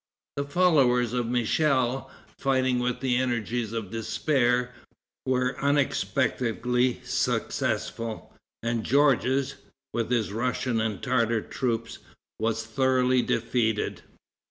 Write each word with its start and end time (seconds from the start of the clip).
The 0.37 0.45
followers 0.45 1.13
of 1.13 1.27
Michel, 1.27 2.09
fighting 2.39 2.79
with 2.79 3.01
the 3.01 3.17
energies 3.17 3.71
of 3.71 3.91
despair, 3.91 4.73
were 5.27 5.55
unexpectedly 5.59 7.01
successful, 7.03 8.33
and 8.63 8.83
Georges, 8.83 9.57
with 9.93 10.09
his 10.09 10.33
Russian 10.33 10.81
and 10.81 11.03
Tartar 11.03 11.41
troops, 11.41 11.99
was 12.39 12.65
thoroughly 12.65 13.21
defeated. 13.21 14.01